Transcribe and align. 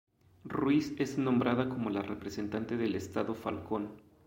Ruiz 0.45 0.93
es 0.97 1.19
nombrada 1.19 1.69
como 1.69 1.91
la 1.91 2.01
representante 2.01 2.75
del 2.75 2.95
estado 2.95 3.35
Falcón 3.35 4.01